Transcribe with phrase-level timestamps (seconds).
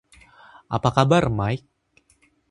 [0.77, 1.67] Apa kabar, Mike?